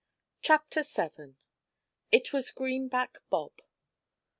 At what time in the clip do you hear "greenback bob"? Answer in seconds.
2.49-3.59